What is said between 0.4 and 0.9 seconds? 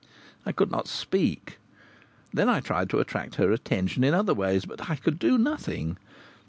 I could not